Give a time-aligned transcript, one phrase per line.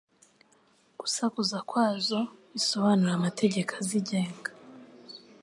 [0.99, 2.19] Gusakuza kwazo
[2.53, 4.49] bisobanure amategeko azigenga